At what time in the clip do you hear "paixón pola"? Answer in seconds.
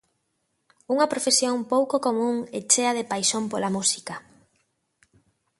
3.11-3.73